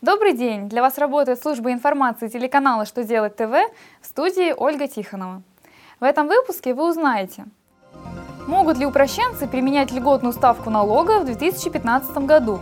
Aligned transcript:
Добрый 0.00 0.32
день! 0.32 0.68
Для 0.68 0.80
вас 0.80 0.96
работает 0.96 1.42
служба 1.42 1.72
информации 1.72 2.28
телеканала 2.28 2.84
«Что 2.84 3.02
делать 3.02 3.34
ТВ» 3.34 3.50
в 4.00 4.06
студии 4.06 4.54
Ольга 4.56 4.86
Тихонова. 4.86 5.42
В 5.98 6.04
этом 6.04 6.28
выпуске 6.28 6.72
вы 6.72 6.88
узнаете, 6.88 7.46
могут 8.46 8.78
ли 8.78 8.86
упрощенцы 8.86 9.48
применять 9.48 9.90
льготную 9.90 10.32
ставку 10.32 10.70
налога 10.70 11.18
в 11.18 11.24
2015 11.24 12.16
году, 12.18 12.60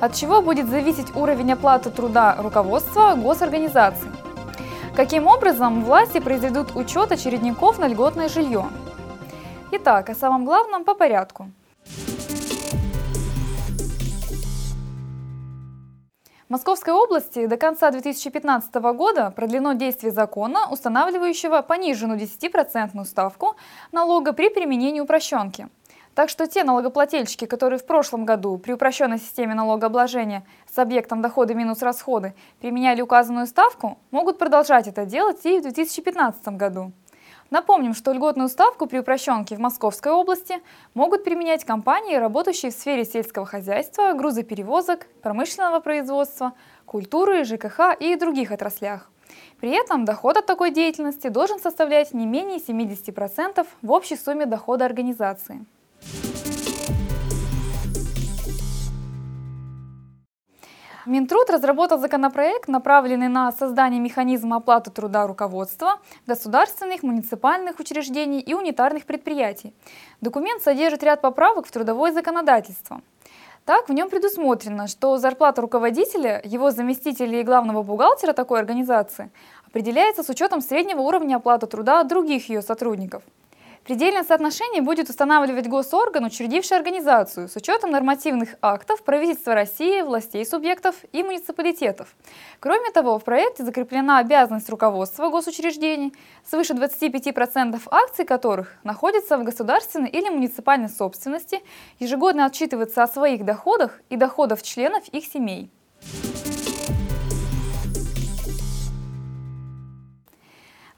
от 0.00 0.14
чего 0.14 0.42
будет 0.42 0.68
зависеть 0.68 1.16
уровень 1.16 1.54
оплаты 1.54 1.88
труда 1.88 2.36
руководства 2.38 3.14
госорганизаций, 3.14 4.10
каким 4.94 5.28
образом 5.28 5.82
власти 5.82 6.20
произведут 6.20 6.76
учет 6.76 7.10
очередников 7.10 7.78
на 7.78 7.88
льготное 7.88 8.28
жилье. 8.28 8.66
Итак, 9.72 10.10
о 10.10 10.14
самом 10.14 10.44
главном 10.44 10.84
по 10.84 10.92
порядку– 10.92 11.48
Московской 16.50 16.92
области 16.92 17.46
до 17.46 17.56
конца 17.56 17.92
2015 17.92 18.74
года 18.74 19.30
продлено 19.30 19.74
действие 19.74 20.10
закона, 20.10 20.66
устанавливающего 20.68 21.62
пониженную 21.62 22.18
10% 22.18 23.04
ставку 23.04 23.54
налога 23.92 24.32
при 24.32 24.48
применении 24.48 24.98
упрощенки. 24.98 25.68
Так 26.16 26.28
что 26.28 26.48
те 26.48 26.64
налогоплательщики, 26.64 27.44
которые 27.44 27.78
в 27.78 27.86
прошлом 27.86 28.24
году 28.24 28.58
при 28.58 28.72
упрощенной 28.72 29.20
системе 29.20 29.54
налогообложения 29.54 30.44
с 30.68 30.76
объектом 30.76 31.22
доходы 31.22 31.54
минус 31.54 31.82
расходы 31.82 32.34
применяли 32.60 33.00
указанную 33.00 33.46
ставку, 33.46 33.98
могут 34.10 34.36
продолжать 34.36 34.88
это 34.88 35.06
делать 35.06 35.46
и 35.46 35.60
в 35.60 35.62
2015 35.62 36.48
году. 36.56 36.90
Напомним, 37.50 37.94
что 37.94 38.12
льготную 38.12 38.48
ставку 38.48 38.86
при 38.86 38.98
упрощенке 38.98 39.56
в 39.56 39.58
Московской 39.58 40.12
области 40.12 40.60
могут 40.94 41.24
применять 41.24 41.64
компании, 41.64 42.14
работающие 42.14 42.70
в 42.70 42.74
сфере 42.74 43.04
сельского 43.04 43.44
хозяйства, 43.44 44.12
грузоперевозок, 44.12 45.08
промышленного 45.20 45.80
производства, 45.80 46.52
культуры, 46.86 47.44
ЖКХ 47.44 47.96
и 47.98 48.14
других 48.14 48.52
отраслях. 48.52 49.10
При 49.60 49.70
этом 49.70 50.04
доход 50.04 50.36
от 50.36 50.46
такой 50.46 50.70
деятельности 50.70 51.28
должен 51.28 51.58
составлять 51.58 52.14
не 52.14 52.24
менее 52.24 52.58
70% 52.58 53.66
в 53.82 53.90
общей 53.90 54.16
сумме 54.16 54.46
дохода 54.46 54.84
организации. 54.84 55.64
Минтруд 61.06 61.48
разработал 61.48 61.98
законопроект, 61.98 62.68
направленный 62.68 63.28
на 63.28 63.50
создание 63.52 64.00
механизма 64.00 64.56
оплаты 64.56 64.90
труда 64.90 65.26
руководства 65.26 65.98
государственных, 66.26 67.02
муниципальных 67.02 67.80
учреждений 67.80 68.40
и 68.40 68.52
унитарных 68.52 69.06
предприятий. 69.06 69.72
Документ 70.20 70.62
содержит 70.62 71.02
ряд 71.02 71.22
поправок 71.22 71.66
в 71.66 71.70
трудовое 71.70 72.12
законодательство. 72.12 73.00
Так, 73.64 73.88
в 73.88 73.92
нем 73.92 74.10
предусмотрено, 74.10 74.88
что 74.88 75.16
зарплата 75.16 75.62
руководителя, 75.62 76.42
его 76.44 76.70
заместителя 76.70 77.40
и 77.40 77.44
главного 77.44 77.82
бухгалтера 77.82 78.34
такой 78.34 78.58
организации 78.58 79.30
определяется 79.66 80.22
с 80.22 80.28
учетом 80.28 80.60
среднего 80.60 81.00
уровня 81.00 81.36
оплаты 81.36 81.66
труда 81.66 82.02
других 82.04 82.50
ее 82.50 82.60
сотрудников– 82.60 83.22
Предельное 83.90 84.22
соотношение 84.22 84.82
будет 84.82 85.08
устанавливать 85.08 85.66
госорган, 85.66 86.24
учредивший 86.24 86.76
организацию, 86.76 87.48
с 87.48 87.56
учетом 87.56 87.90
нормативных 87.90 88.50
актов 88.62 89.02
правительства 89.02 89.52
России, 89.52 90.02
властей 90.02 90.46
субъектов 90.46 90.94
и 91.10 91.24
муниципалитетов. 91.24 92.14
Кроме 92.60 92.92
того, 92.92 93.18
в 93.18 93.24
проекте 93.24 93.64
закреплена 93.64 94.18
обязанность 94.18 94.70
руководства 94.70 95.28
госучреждений, 95.28 96.14
свыше 96.48 96.74
25% 96.74 97.80
акций 97.90 98.24
которых 98.24 98.76
находятся 98.84 99.36
в 99.36 99.42
государственной 99.42 100.08
или 100.08 100.28
муниципальной 100.28 100.88
собственности, 100.88 101.58
ежегодно 101.98 102.46
отчитываться 102.46 103.02
о 103.02 103.08
своих 103.08 103.44
доходах 103.44 104.00
и 104.08 104.14
доходах 104.14 104.62
членов 104.62 105.02
их 105.08 105.24
семей. 105.24 105.68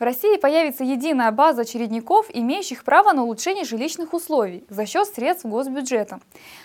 В 0.00 0.02
России 0.02 0.38
появится 0.38 0.82
единая 0.82 1.30
база 1.30 1.60
очередников, 1.60 2.24
имеющих 2.32 2.84
право 2.84 3.12
на 3.12 3.22
улучшение 3.22 3.66
жилищных 3.66 4.14
условий 4.14 4.64
за 4.70 4.86
счет 4.86 5.06
средств 5.06 5.44
госбюджета. 5.44 6.20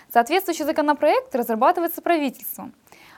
Соответствующий 0.09 0.63
законопроект 0.63 1.35
разрабатывается 1.35 2.01
правительством. 2.01 2.73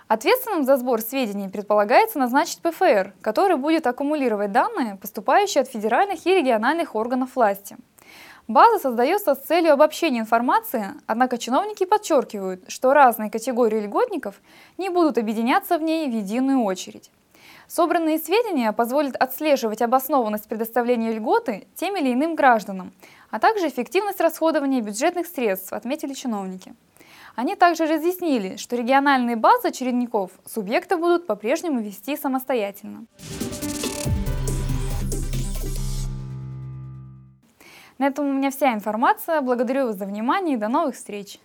Ответственным 0.08 0.64
за 0.64 0.78
сбор 0.78 1.02
сведений 1.02 1.50
предполагается 1.50 2.18
назначить 2.18 2.64
ПФР, 2.64 3.14
который 3.22 3.58
будет 3.58 3.86
аккумулировать 3.86 4.52
данные, 4.52 4.96
поступающие 5.00 5.62
от 5.62 5.70
федеральных 5.70 6.26
и 6.26 6.34
региональных 6.34 6.96
органов 6.96 7.36
власти. 7.36 7.78
База 8.48 8.80
создается 8.80 9.36
с 9.36 9.40
целью 9.46 9.74
обобщения 9.74 10.22
информации, 10.22 10.96
однако 11.06 11.38
чиновники 11.38 11.86
подчеркивают, 11.86 12.64
что 12.70 12.96
разные 12.96 13.30
категории 13.30 13.82
льготников 13.82 14.42
не 14.80 14.90
будут 14.90 15.20
объединяться 15.20 15.78
в 15.78 15.84
ней 15.84 16.10
в 16.10 16.12
единую 16.12 16.64
очередь. 16.64 17.12
Собранные 17.68 18.18
сведения 18.18 18.72
позволят 18.72 19.18
отслеживать 19.18 19.82
обоснованность 19.82 20.48
предоставления 20.48 21.12
льготы 21.12 21.68
тем 21.76 21.98
или 21.98 22.14
иным 22.14 22.36
гражданам, 22.36 22.94
а 23.30 23.40
также 23.40 23.68
эффективность 23.68 24.22
расходования 24.22 24.82
бюджетных 24.82 25.28
средств, 25.28 25.74
отметили 25.74 26.14
чиновники. 26.14 26.74
Они 27.36 27.56
также 27.56 27.86
разъяснили, 27.86 28.56
что 28.56 28.78
региональные 28.78 29.36
базы 29.36 29.68
очередников 29.68 30.32
субъекты 30.46 30.96
будут 30.96 31.28
по-прежнему 31.28 31.82
вести 31.82 32.16
самостоятельно. 32.16 33.06
На 37.98 38.08
этом 38.08 38.28
у 38.28 38.34
меня 38.34 38.50
вся 38.50 38.74
информация. 38.74 39.42
Благодарю 39.42 39.88
вас 39.88 39.98
за 39.98 40.06
внимание 40.06 40.56
и 40.56 40.60
до 40.60 40.68
новых 40.68 40.96
встреч! 40.96 41.40